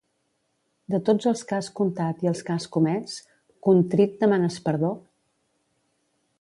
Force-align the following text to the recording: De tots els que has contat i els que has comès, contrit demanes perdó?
De 0.93 0.99
tots 1.09 1.27
els 1.31 1.43
que 1.51 1.57
has 1.57 1.69
contat 1.81 2.25
i 2.25 2.31
els 2.33 2.41
que 2.47 2.55
has 2.55 2.67
comès, 2.77 3.15
contrit 3.69 4.19
demanes 4.25 4.61
perdó? 4.71 4.93